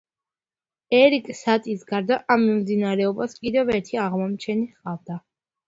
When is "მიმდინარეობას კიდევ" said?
2.47-3.73